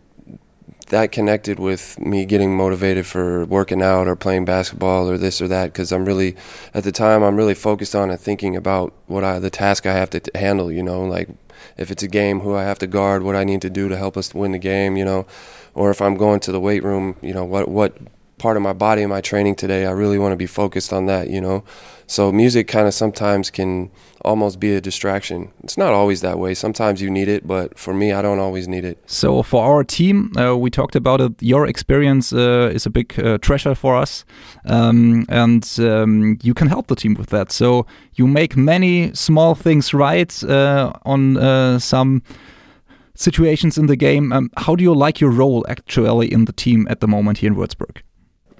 that 0.86 1.12
connected 1.12 1.58
with 1.58 1.98
me 2.00 2.24
getting 2.24 2.56
motivated 2.56 3.06
for 3.06 3.44
working 3.44 3.82
out 3.82 4.08
or 4.08 4.16
playing 4.16 4.46
basketball 4.46 5.08
or 5.10 5.18
this 5.18 5.42
or 5.42 5.48
that 5.48 5.66
because 5.66 5.92
I'm 5.92 6.06
really 6.06 6.34
at 6.72 6.84
the 6.84 6.92
time 6.92 7.22
I'm 7.22 7.36
really 7.36 7.54
focused 7.54 7.94
on 7.94 8.10
and 8.10 8.18
thinking 8.18 8.56
about 8.56 8.94
what 9.06 9.22
I 9.22 9.38
the 9.38 9.50
task 9.50 9.84
I 9.84 9.92
have 9.92 10.08
to 10.10 10.20
t- 10.20 10.30
handle 10.34 10.72
you 10.72 10.82
know 10.82 11.02
like 11.02 11.28
if 11.76 11.90
it's 11.90 12.02
a 12.02 12.08
game 12.08 12.40
who 12.40 12.54
I 12.54 12.62
have 12.62 12.78
to 12.78 12.86
guard 12.86 13.22
what 13.22 13.36
I 13.36 13.44
need 13.44 13.60
to 13.62 13.70
do 13.70 13.90
to 13.90 13.98
help 13.98 14.16
us 14.16 14.32
win 14.32 14.52
the 14.52 14.58
game 14.58 14.96
you 14.96 15.04
know 15.04 15.26
or 15.74 15.90
if 15.90 16.00
I'm 16.00 16.16
going 16.16 16.40
to 16.40 16.52
the 16.52 16.60
weight 16.60 16.82
room 16.82 17.16
you 17.20 17.34
know 17.34 17.44
what 17.44 17.68
what 17.68 17.94
part 18.38 18.56
of 18.56 18.62
my 18.62 18.72
body 18.72 19.02
am 19.02 19.10
my 19.10 19.20
training 19.20 19.56
today 19.56 19.86
I 19.86 19.90
really 19.90 20.18
want 20.18 20.32
to 20.32 20.36
be 20.36 20.46
focused 20.46 20.92
on 20.92 21.06
that 21.06 21.30
you 21.30 21.40
know 21.40 21.64
so 22.10 22.32
music 22.32 22.68
kind 22.68 22.88
of 22.88 22.94
sometimes 22.94 23.50
can 23.50 23.90
almost 24.22 24.58
be 24.58 24.74
a 24.74 24.80
distraction. 24.80 25.50
It's 25.62 25.76
not 25.76 25.92
always 25.92 26.22
that 26.22 26.38
way. 26.38 26.54
Sometimes 26.54 27.02
you 27.02 27.10
need 27.10 27.28
it, 27.28 27.46
but 27.46 27.78
for 27.78 27.92
me, 27.92 28.12
I 28.12 28.22
don't 28.22 28.38
always 28.38 28.66
need 28.66 28.84
it. 28.84 28.98
So 29.06 29.42
for 29.42 29.62
our 29.62 29.84
team, 29.84 30.32
uh, 30.38 30.56
we 30.56 30.70
talked 30.70 30.96
about 30.96 31.20
it. 31.20 31.32
Your 31.40 31.66
experience 31.66 32.32
uh, 32.32 32.70
is 32.72 32.86
a 32.86 32.90
big 32.90 33.18
uh, 33.20 33.36
treasure 33.38 33.74
for 33.74 33.94
us, 33.94 34.24
um, 34.64 35.26
and 35.28 35.68
um, 35.80 36.38
you 36.42 36.54
can 36.54 36.68
help 36.68 36.86
the 36.86 36.96
team 36.96 37.14
with 37.14 37.28
that. 37.28 37.52
So 37.52 37.86
you 38.14 38.26
make 38.26 38.56
many 38.56 39.12
small 39.14 39.54
things 39.54 39.92
right 39.92 40.44
uh, 40.44 40.92
on 41.04 41.36
uh, 41.36 41.78
some 41.78 42.22
situations 43.14 43.76
in 43.76 43.86
the 43.86 43.96
game. 43.96 44.32
Um, 44.32 44.50
how 44.56 44.76
do 44.76 44.82
you 44.82 44.94
like 44.94 45.20
your 45.20 45.30
role 45.30 45.66
actually 45.68 46.32
in 46.32 46.46
the 46.46 46.52
team 46.52 46.86
at 46.88 47.00
the 47.00 47.06
moment 47.06 47.38
here 47.38 47.50
in 47.50 47.56
Würzburg? 47.56 48.02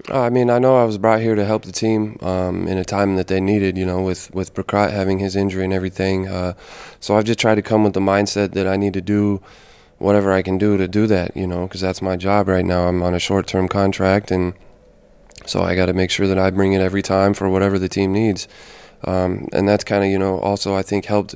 I 0.07 0.29
mean, 0.29 0.49
I 0.49 0.59
know 0.59 0.77
I 0.77 0.85
was 0.85 0.97
brought 0.97 1.19
here 1.19 1.35
to 1.35 1.45
help 1.45 1.63
the 1.63 1.71
team 1.71 2.17
um, 2.21 2.67
in 2.67 2.77
a 2.77 2.85
time 2.85 3.15
that 3.17 3.27
they 3.27 3.39
needed, 3.41 3.77
you 3.77 3.85
know, 3.85 4.01
with, 4.01 4.33
with 4.33 4.53
Brekkott 4.53 4.91
having 4.91 5.19
his 5.19 5.35
injury 5.35 5.63
and 5.63 5.73
everything. 5.73 6.27
Uh, 6.27 6.53
so 6.99 7.17
I've 7.17 7.25
just 7.25 7.39
tried 7.39 7.55
to 7.55 7.61
come 7.61 7.83
with 7.83 7.93
the 7.93 7.99
mindset 7.99 8.53
that 8.53 8.67
I 8.67 8.77
need 8.77 8.93
to 8.93 9.01
do 9.01 9.41
whatever 9.97 10.31
I 10.31 10.41
can 10.41 10.57
do 10.57 10.77
to 10.77 10.87
do 10.87 11.07
that, 11.07 11.35
you 11.35 11.45
know, 11.45 11.67
because 11.67 11.81
that's 11.81 12.01
my 12.01 12.15
job 12.15 12.47
right 12.47 12.65
now. 12.65 12.87
I'm 12.87 13.03
on 13.03 13.13
a 13.13 13.19
short 13.19 13.47
term 13.47 13.67
contract, 13.67 14.31
and 14.31 14.53
so 15.45 15.61
I 15.61 15.75
got 15.75 15.87
to 15.87 15.93
make 15.93 16.09
sure 16.09 16.27
that 16.27 16.39
I 16.39 16.49
bring 16.49 16.73
it 16.73 16.81
every 16.81 17.01
time 17.01 17.33
for 17.33 17.49
whatever 17.49 17.77
the 17.77 17.89
team 17.89 18.13
needs. 18.13 18.47
Um, 19.03 19.47
and 19.53 19.67
that's 19.67 19.83
kind 19.83 20.03
of, 20.03 20.09
you 20.09 20.19
know, 20.19 20.39
also 20.39 20.75
I 20.75 20.81
think 20.81 21.05
helped 21.05 21.35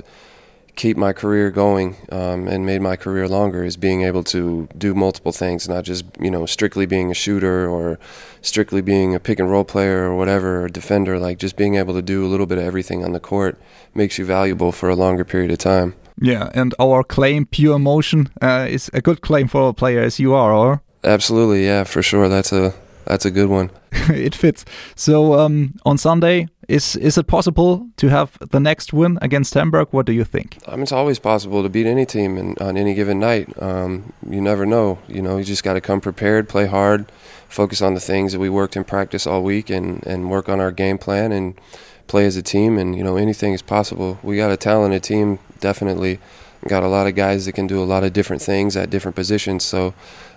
keep 0.76 0.96
my 0.96 1.12
career 1.12 1.50
going 1.50 1.96
um, 2.10 2.48
and 2.48 2.66
made 2.66 2.80
my 2.80 2.96
career 2.96 3.28
longer 3.28 3.64
is 3.64 3.76
being 3.76 4.02
able 4.02 4.24
to 4.24 4.68
do 4.76 4.94
multiple 4.94 5.32
things, 5.32 5.68
not 5.68 5.84
just 5.84 6.04
you 6.20 6.30
know 6.30 6.46
strictly 6.46 6.86
being 6.86 7.10
a 7.10 7.14
shooter 7.14 7.68
or 7.68 7.98
strictly 8.42 8.82
being 8.82 9.14
a 9.14 9.20
pick 9.20 9.38
and 9.38 9.50
roll 9.50 9.64
player 9.64 10.04
or 10.04 10.16
whatever 10.16 10.64
or 10.64 10.68
defender. 10.68 11.18
Like 11.18 11.38
just 11.38 11.56
being 11.56 11.76
able 11.76 11.94
to 11.94 12.02
do 12.02 12.24
a 12.24 12.28
little 12.28 12.46
bit 12.46 12.58
of 12.58 12.64
everything 12.64 13.04
on 13.04 13.12
the 13.12 13.20
court 13.20 13.58
makes 13.94 14.18
you 14.18 14.24
valuable 14.24 14.72
for 14.72 14.88
a 14.88 14.96
longer 14.96 15.24
period 15.24 15.50
of 15.50 15.58
time. 15.58 15.94
Yeah, 16.20 16.50
and 16.54 16.74
our 16.78 17.02
claim, 17.02 17.46
pure 17.46 17.74
emotion, 17.74 18.30
uh, 18.40 18.66
is 18.68 18.88
a 18.94 19.00
good 19.00 19.20
claim 19.20 19.48
for 19.48 19.68
a 19.68 19.72
player 19.74 20.00
as 20.00 20.20
you 20.20 20.34
are, 20.34 20.52
or 20.52 20.82
absolutely, 21.02 21.64
yeah, 21.64 21.84
for 21.84 22.02
sure. 22.02 22.28
That's 22.28 22.52
a 22.52 22.72
that's 23.06 23.24
a 23.24 23.30
good 23.30 23.48
one. 23.48 23.70
it 23.92 24.34
fits. 24.34 24.64
So 24.96 25.38
um, 25.38 25.74
on 25.84 25.98
Sunday, 25.98 26.48
is 26.68 26.96
is 26.96 27.18
it 27.18 27.26
possible 27.26 27.86
to 27.96 28.08
have 28.08 28.38
the 28.50 28.60
next 28.60 28.92
win 28.92 29.18
against 29.20 29.54
Hamburg? 29.54 29.88
What 29.90 30.06
do 30.06 30.12
you 30.12 30.24
think? 30.24 30.58
I 30.66 30.72
mean, 30.72 30.82
it's 30.82 30.92
always 30.92 31.18
possible 31.18 31.62
to 31.62 31.68
beat 31.68 31.86
any 31.86 32.06
team 32.06 32.38
in, 32.38 32.56
on 32.60 32.76
any 32.76 32.94
given 32.94 33.18
night. 33.18 33.50
Um, 33.60 34.12
you 34.28 34.40
never 34.40 34.66
know. 34.66 34.98
You 35.08 35.22
know, 35.22 35.36
you 35.36 35.44
just 35.44 35.64
got 35.64 35.74
to 35.74 35.80
come 35.80 36.00
prepared, 36.00 36.48
play 36.48 36.66
hard, 36.66 37.10
focus 37.48 37.82
on 37.82 37.94
the 37.94 38.00
things 38.00 38.32
that 38.32 38.38
we 38.38 38.48
worked 38.48 38.76
in 38.76 38.84
practice 38.84 39.26
all 39.26 39.42
week, 39.42 39.70
and 39.70 40.04
and 40.06 40.30
work 40.30 40.48
on 40.48 40.60
our 40.60 40.72
game 40.72 40.98
plan 40.98 41.32
and 41.32 41.58
play 42.06 42.26
as 42.26 42.36
a 42.36 42.42
team. 42.42 42.78
And 42.78 42.96
you 42.96 43.04
know, 43.04 43.16
anything 43.16 43.52
is 43.52 43.62
possible. 43.62 44.18
We 44.22 44.36
got 44.36 44.50
a 44.50 44.56
talented 44.56 45.02
team, 45.02 45.38
definitely. 45.60 46.18
Got 46.66 46.82
a 46.82 46.88
lot 46.88 47.06
of 47.06 47.14
guys 47.14 47.44
that 47.44 47.52
can 47.52 47.66
do 47.66 47.82
a 47.82 47.84
lot 47.84 48.04
of 48.04 48.14
different 48.14 48.40
things 48.40 48.74
at 48.74 48.88
different 48.88 49.16
positions. 49.16 49.64
So 49.64 49.92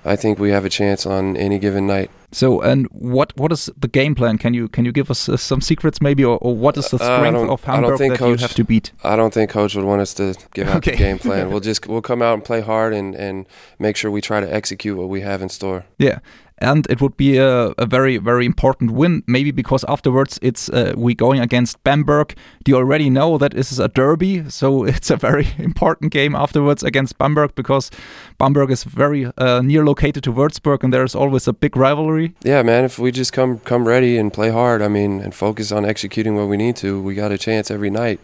I 0.08 0.16
think 0.16 0.40
we 0.40 0.52
have 0.52 0.66
a 0.66 0.70
chance 0.70 1.06
on 1.06 1.36
any 1.38 1.60
given 1.60 1.86
night. 1.88 2.10
So, 2.32 2.62
and 2.62 2.88
what 2.92 3.36
what 3.38 3.52
is 3.52 3.70
the 3.78 3.88
game 3.88 4.14
plan? 4.14 4.38
Can 4.38 4.54
you 4.54 4.68
can 4.68 4.86
you 4.86 4.92
give 4.92 5.10
us 5.10 5.30
uh, 5.30 5.38
some 5.38 5.62
secrets, 5.62 6.02
maybe, 6.02 6.26
or, 6.26 6.38
or 6.40 6.56
what 6.56 6.78
is 6.78 6.90
the 6.90 6.98
uh, 6.98 7.18
strength 7.18 7.38
uh, 7.38 7.54
of 7.54 7.64
Hamburg 7.64 8.00
that 8.00 8.18
coach, 8.18 8.40
you 8.40 8.48
have 8.48 8.56
to 8.56 8.64
beat? 8.64 8.92
I 9.04 9.16
don't 9.16 9.34
think 9.34 9.50
coach 9.50 9.76
would 9.76 9.86
want 9.86 10.02
us 10.02 10.14
to 10.16 10.36
give 10.54 10.68
out 10.68 10.78
okay. 10.78 10.92
the 10.92 10.98
game 10.98 11.20
plan. 11.20 11.50
we'll 11.52 11.62
just 11.62 11.88
we'll 11.88 12.02
come 12.02 12.22
out 12.22 12.34
and 12.34 12.44
play 12.44 12.62
hard 12.62 12.94
and 12.94 13.16
and 13.16 13.46
make 13.80 13.96
sure 13.96 14.12
we 14.12 14.22
try 14.22 14.42
to 14.42 14.54
execute 14.54 14.98
what 14.98 15.10
we 15.10 15.22
have 15.22 15.42
in 15.42 15.50
store. 15.50 15.86
Yeah, 15.98 16.20
and 16.60 16.88
it 16.90 17.02
would 17.02 17.16
be 17.18 17.38
a, 17.38 17.74
a, 17.78 17.86
very 17.86 18.18
very 18.18 18.46
important 18.46 18.92
win 18.92 19.24
maybe 19.28 19.52
because 19.52 19.86
afterwards 19.88 20.40
it's 20.42 20.70
uh, 20.70 20.94
we 20.96 21.14
going 21.14 21.40
against 21.40 21.84
Bamberg. 21.84 22.36
Do 22.64 22.72
you 22.72 22.78
already 22.78 23.10
know 23.10 23.38
that 23.38 23.54
this 23.54 23.72
is 23.72 23.80
a 23.80 23.88
derby? 23.88 24.50
So 24.50 24.84
it's 24.94 25.10
a 25.10 25.16
very 25.16 25.48
important 25.58 26.12
game 26.12 26.36
afterwards 26.36 26.84
against 26.84 27.18
Bamberg 27.18 27.56
because 27.56 27.92
Bamberg 28.38 28.72
is 28.72 28.84
very 28.84 29.32
uh, 29.38 29.62
near 29.62 29.86
located 29.86 30.24
to 30.24 30.34
Würzburg 30.34 30.84
and 30.84 30.94
there's 30.94 31.16
always 31.16 31.48
a 31.48 31.54
big 31.54 31.76
rivalry. 31.76 32.34
Yeah 32.44 32.64
man 32.64 32.86
if 32.86 32.98
we 32.98 33.12
just 33.12 33.34
come 33.34 33.60
come 33.60 33.88
ready 33.88 34.18
and 34.18 34.34
play 34.34 34.50
hard 34.50 34.82
I 34.82 34.88
mean 34.88 35.22
and 35.22 35.34
focus 35.34 35.72
on 35.72 35.86
executing 35.86 36.36
what 36.36 36.48
we 36.48 36.58
need 36.58 36.76
to 36.78 37.02
we 37.02 37.16
got 37.16 37.32
a 37.32 37.38
chance 37.38 37.70
every 37.70 37.90
night. 37.90 38.20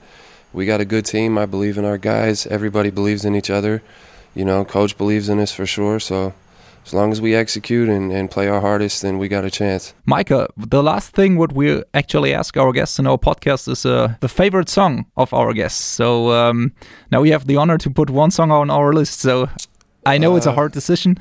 We 0.54 0.68
got 0.68 0.82
a 0.82 0.86
good 0.86 1.06
team. 1.06 1.38
I 1.38 1.48
believe 1.48 1.80
in 1.80 1.86
our 1.86 1.98
guys. 1.98 2.46
Everybody 2.46 2.92
believes 2.92 3.26
in 3.26 3.36
each 3.36 3.50
other. 3.50 3.82
You 4.36 4.46
know 4.46 4.66
coach 4.66 4.98
believes 4.98 5.30
in 5.30 5.40
us 5.40 5.52
for 5.52 5.66
sure. 5.66 6.00
So 6.00 6.34
as 6.86 6.94
long 6.94 7.12
as 7.12 7.22
we 7.22 7.36
execute 7.36 7.90
and, 7.90 8.12
and 8.12 8.30
play 8.30 8.48
our 8.48 8.60
hardest, 8.60 9.02
then 9.02 9.18
we 9.18 9.28
got 9.28 9.46
a 9.46 9.50
chance. 9.50 9.94
Micah, 10.06 10.48
the 10.58 10.84
last 10.84 11.14
thing 11.14 11.38
what 11.38 11.54
we 11.54 11.84
actually 11.94 12.34
ask 12.34 12.58
our 12.58 12.72
guests 12.72 13.00
in 13.00 13.08
our 13.08 13.18
podcast 13.18 13.68
is 13.68 13.86
uh, 13.86 14.16
the 14.20 14.28
favorite 14.28 14.70
song 14.70 15.06
of 15.16 15.34
our 15.34 15.54
guests. 15.54 15.84
So 15.84 16.32
um, 16.32 16.74
now 17.12 17.22
we 17.22 17.30
have 17.32 17.48
the 17.48 17.58
honor 17.58 17.78
to 17.78 17.90
put 17.90 18.10
one 18.10 18.32
song 18.32 18.52
on 18.52 18.70
our 18.70 18.94
list. 18.94 19.20
So 19.20 19.50
I 20.06 20.18
know 20.18 20.34
uh, 20.34 20.38
it's 20.38 20.46
a 20.46 20.52
uh, 20.52 20.56
hard 20.56 20.74
decision. 20.74 21.18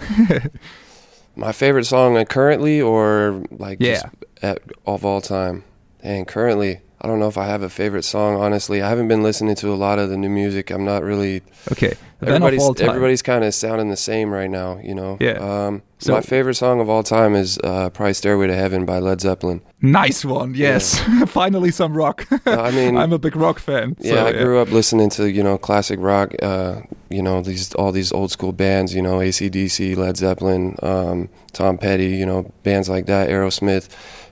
my 1.37 1.53
favorite 1.53 1.85
song 1.85 2.23
currently, 2.27 2.81
or 2.81 3.45
like 3.51 3.79
yeah. 3.81 4.03
At, 4.43 4.59
of 4.87 5.05
all 5.05 5.21
time, 5.21 5.63
and 6.03 6.27
currently. 6.27 6.81
I 7.03 7.09
don't 7.09 7.19
know 7.19 7.27
if 7.27 7.37
I 7.37 7.47
have 7.47 7.63
a 7.63 7.69
favorite 7.69 8.05
song. 8.05 8.37
Honestly, 8.37 8.81
I 8.81 8.89
haven't 8.89 9.09
been 9.09 9.25
listening 9.25 9.57
to 9.57 9.73
a 9.73 9.75
lot 9.75 9.99
of 9.99 10.09
the 10.09 10.17
new 10.17 10.29
music. 10.29 10.71
I'm 10.71 10.85
not 10.85 11.03
really 11.03 11.43
okay. 11.73 11.95
everybody's 12.23 12.63
everybody's 12.81 13.23
kind 13.23 13.43
of 13.43 13.53
sounding 13.55 13.91
the 13.91 13.97
same 13.97 14.31
right 14.31 14.49
now. 14.49 14.79
You 14.79 14.95
know. 14.95 15.19
Yeah. 15.21 15.33
Um, 15.33 15.83
so 15.99 16.13
my 16.13 16.21
favorite 16.21 16.55
song 16.55 16.81
of 16.81 16.89
all 16.89 17.03
time 17.03 17.35
is 17.35 17.59
uh, 17.65 17.91
probably 17.91 18.15
"Stairway 18.15 18.47
to 18.47 18.55
Heaven" 18.55 18.87
by 18.87 19.01
Led 19.01 19.21
Zeppelin. 19.21 19.63
Nice 19.81 20.25
one. 20.25 20.55
Yes. 20.55 21.03
Yeah. 21.09 21.25
Finally, 21.27 21.73
some 21.73 21.93
rock. 21.97 22.25
I 22.47 22.71
mean, 22.75 22.97
I'm 22.97 23.13
a 23.13 23.19
big 23.19 23.35
rock 23.35 23.59
fan. 23.59 23.97
Yeah, 23.99 24.15
so, 24.15 24.27
I 24.27 24.33
grew 24.35 24.61
up 24.61 24.71
listening 24.71 25.11
to 25.11 25.29
you 25.29 25.43
know 25.43 25.59
classic 25.59 25.99
rock. 25.99 26.35
Uh, 26.41 26.83
you 27.11 27.21
know 27.21 27.43
these 27.43 27.75
all 27.75 27.91
these 27.91 28.13
old 28.13 28.31
school 28.31 28.53
bands. 28.53 28.95
You 28.95 29.03
know 29.03 29.19
ACDC, 29.19 29.97
Led 29.97 30.17
Zeppelin, 30.17 30.77
um, 30.85 31.31
Tom 31.53 31.79
Petty. 31.79 32.11
You 32.11 32.27
know 32.27 32.53
bands 32.63 32.89
like 32.89 33.07
that, 33.07 33.29
Aerosmith. 33.29 33.89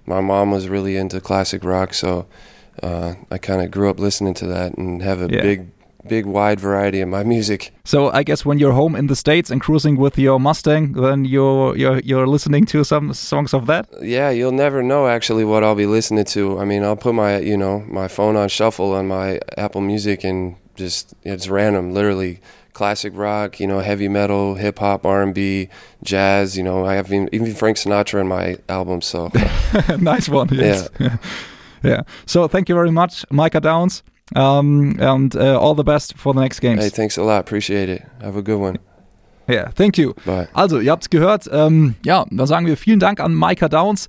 My 0.06 0.20
mom 0.20 0.52
was 0.52 0.68
really 0.68 0.96
into 0.96 1.20
classic 1.20 1.64
rock, 1.64 1.94
so 1.94 2.26
uh, 2.82 3.14
I 3.30 3.38
kind 3.38 3.62
of 3.62 3.70
grew 3.70 3.90
up 3.90 3.98
listening 3.98 4.34
to 4.34 4.46
that 4.46 4.76
and 4.76 5.02
have 5.02 5.20
a 5.20 5.28
yeah. 5.32 5.42
big 5.42 5.70
big 6.06 6.24
wide 6.26 6.58
variety 6.58 7.00
of 7.00 7.08
my 7.08 7.22
music. 7.22 7.72
So 7.84 8.10
I 8.10 8.22
guess 8.22 8.44
when 8.44 8.58
you're 8.58 8.72
home 8.72 8.96
in 8.96 9.06
the 9.06 9.16
states 9.16 9.50
and 9.50 9.60
cruising 9.60 9.96
with 9.96 10.18
your 10.18 10.40
Mustang, 10.40 10.92
then 10.92 11.24
you're 11.24 11.76
you're 11.76 12.00
you're 12.00 12.26
listening 12.26 12.66
to 12.66 12.84
some 12.84 13.12
songs 13.12 13.54
of 13.54 13.66
that. 13.66 13.88
Yeah, 14.02 14.30
you'll 14.30 14.52
never 14.52 14.82
know 14.82 15.08
actually 15.08 15.44
what 15.44 15.62
I'll 15.62 15.74
be 15.74 15.86
listening 15.86 16.24
to. 16.26 16.58
I 16.58 16.64
mean, 16.64 16.82
I'll 16.84 16.96
put 16.96 17.14
my 17.14 17.38
you 17.38 17.56
know 17.56 17.80
my 17.88 18.08
phone 18.08 18.36
on 18.36 18.48
shuffle 18.48 18.92
on 18.92 19.08
my 19.08 19.40
Apple 19.56 19.80
Music 19.80 20.24
and 20.24 20.56
just 20.76 21.14
it's 21.22 21.48
random, 21.48 21.92
literally 21.92 22.40
classic 22.72 23.12
rock, 23.14 23.60
you 23.60 23.66
know, 23.66 23.80
heavy 23.80 24.08
metal, 24.08 24.54
hip 24.54 24.78
hop, 24.78 25.04
R 25.04 25.22
and 25.22 25.34
B, 25.34 25.68
jazz. 26.02 26.56
You 26.56 26.62
know, 26.62 26.86
I 26.86 26.94
have 26.94 27.12
even, 27.12 27.28
even 27.32 27.54
Frank 27.54 27.76
Sinatra 27.76 28.22
in 28.22 28.28
my 28.28 28.56
album. 28.68 29.02
So 29.02 29.30
nice 29.98 30.28
one. 30.28 30.48
Yes. 30.50 30.88
Yeah. 30.98 31.18
yeah. 31.82 32.02
So 32.26 32.48
thank 32.48 32.68
you 32.68 32.74
very 32.74 32.90
much, 32.90 33.24
Micah 33.30 33.60
Downs. 33.60 34.02
Um, 34.36 34.96
and 35.00 35.34
uh, 35.34 35.58
all 35.58 35.74
the 35.74 35.82
best 35.82 36.14
for 36.16 36.32
the 36.32 36.40
next 36.40 36.60
games. 36.60 36.82
Hey, 36.82 36.90
thanks 36.90 37.16
a 37.18 37.22
lot. 37.22 37.40
Appreciate 37.40 37.88
it. 37.88 38.02
Have 38.20 38.36
a 38.36 38.42
good 38.42 38.60
one. 38.60 38.78
Yeah, 39.48 39.70
thank 39.74 39.98
you. 39.98 40.14
Bye. 40.24 40.46
Also, 40.52 40.78
ihr 40.78 40.92
habt's 40.92 41.10
gehört. 41.10 41.48
Ähm, 41.52 41.96
ja, 42.04 42.24
da 42.30 42.46
sagen 42.46 42.66
wir 42.66 42.76
vielen 42.76 43.00
Dank 43.00 43.18
an 43.18 43.34
Micah 43.34 43.68
Downs. 43.68 44.06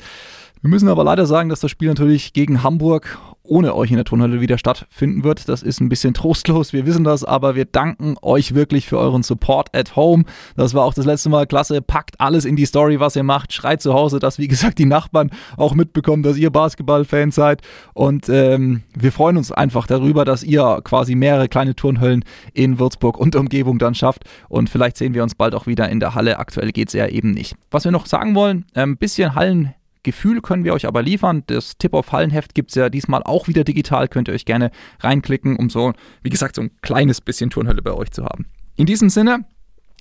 Wir 0.61 0.69
müssen 0.69 0.89
aber 0.89 1.03
leider 1.03 1.25
sagen, 1.25 1.49
dass 1.49 1.59
das 1.59 1.71
Spiel 1.71 1.87
natürlich 1.89 2.33
gegen 2.33 2.61
Hamburg 2.61 3.17
ohne 3.43 3.75
euch 3.75 3.89
in 3.89 3.97
der 3.97 4.05
Turnhalle 4.05 4.41
wieder 4.41 4.57
stattfinden 4.57 5.23
wird. 5.23 5.49
Das 5.49 5.63
ist 5.63 5.81
ein 5.81 5.89
bisschen 5.89 6.13
trostlos, 6.13 6.73
wir 6.73 6.85
wissen 6.85 7.03
das, 7.03 7.23
aber 7.23 7.55
wir 7.55 7.65
danken 7.65 8.15
euch 8.21 8.53
wirklich 8.53 8.87
für 8.87 8.97
euren 8.97 9.23
Support 9.23 9.75
at 9.75 9.95
home. 9.95 10.25
Das 10.55 10.73
war 10.73 10.83
auch 10.83 10.93
das 10.93 11.05
letzte 11.05 11.29
Mal 11.29 11.47
klasse. 11.47 11.81
Packt 11.81 12.19
alles 12.19 12.45
in 12.45 12.55
die 12.55 12.65
Story, 12.65 12.99
was 12.99 13.15
ihr 13.15 13.23
macht. 13.23 13.53
Schreit 13.53 13.81
zu 13.81 13.93
Hause, 13.93 14.19
dass, 14.19 14.37
wie 14.37 14.47
gesagt, 14.47 14.79
die 14.79 14.85
Nachbarn 14.85 15.31
auch 15.57 15.73
mitbekommen, 15.73 16.23
dass 16.23 16.37
ihr 16.37 16.49
Basketballfans 16.49 17.35
seid. 17.35 17.61
Und 17.93 18.29
ähm, 18.29 18.83
wir 18.97 19.11
freuen 19.11 19.37
uns 19.37 19.51
einfach 19.51 19.87
darüber, 19.87 20.25
dass 20.25 20.43
ihr 20.43 20.79
quasi 20.83 21.15
mehrere 21.15 21.49
kleine 21.49 21.75
Turnhöllen 21.75 22.23
in 22.53 22.79
Würzburg 22.79 23.17
und 23.17 23.35
Umgebung 23.35 23.79
dann 23.79 23.95
schafft. 23.95 24.23
Und 24.49 24.69
vielleicht 24.69 24.97
sehen 24.97 25.13
wir 25.13 25.23
uns 25.23 25.35
bald 25.35 25.55
auch 25.55 25.67
wieder 25.67 25.89
in 25.89 25.99
der 25.99 26.15
Halle. 26.15 26.39
Aktuell 26.39 26.71
geht 26.71 26.89
es 26.89 26.93
ja 26.93 27.07
eben 27.07 27.31
nicht. 27.31 27.55
Was 27.71 27.85
wir 27.85 27.91
noch 27.91 28.05
sagen 28.05 28.35
wollen, 28.35 28.65
ein 28.73 28.97
bisschen 28.97 29.35
Hallen 29.35 29.73
Gefühl 30.03 30.41
können 30.41 30.63
wir 30.63 30.73
euch 30.73 30.87
aber 30.87 31.01
liefern. 31.03 31.43
Das 31.47 31.77
Tip-of-Hallenheft 31.77 32.55
gibt 32.55 32.71
es 32.71 32.75
ja 32.75 32.89
diesmal 32.89 33.21
auch 33.23 33.47
wieder 33.47 33.63
digital. 33.63 34.07
Könnt 34.07 34.27
ihr 34.27 34.33
euch 34.33 34.45
gerne 34.45 34.71
reinklicken, 34.99 35.55
um 35.55 35.69
so, 35.69 35.93
wie 36.23 36.29
gesagt, 36.29 36.55
so 36.55 36.63
ein 36.63 36.71
kleines 36.81 37.21
bisschen 37.21 37.49
Turnhölle 37.49 37.81
bei 37.81 37.93
euch 37.93 38.11
zu 38.11 38.25
haben. 38.25 38.47
In 38.75 38.85
diesem 38.85 39.09
Sinne, 39.09 39.45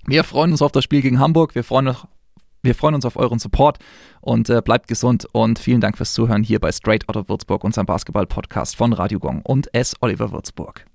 wir 0.06 0.24
freuen 0.24 0.52
uns 0.52 0.62
auf 0.62 0.72
das 0.72 0.84
Spiel 0.84 1.02
gegen 1.02 1.18
Hamburg. 1.18 1.54
Wir 1.54 1.64
freuen, 1.64 1.94
wir 2.62 2.74
freuen 2.74 2.94
uns 2.94 3.04
auf 3.04 3.16
euren 3.16 3.38
Support 3.38 3.78
und 4.20 4.48
äh, 4.48 4.62
bleibt 4.62 4.88
gesund. 4.88 5.26
Und 5.32 5.58
vielen 5.58 5.80
Dank 5.80 5.96
fürs 5.96 6.14
Zuhören 6.14 6.42
hier 6.42 6.60
bei 6.60 6.72
Straight 6.72 7.08
Out 7.08 7.16
of 7.16 7.28
Würzburg, 7.28 7.64
unserem 7.64 7.86
Basketball-Podcast 7.86 8.76
von 8.76 8.92
Radio 8.92 9.18
Gong 9.18 9.42
und 9.42 9.72
S. 9.74 9.94
Oliver 10.00 10.32
Würzburg. 10.32 10.89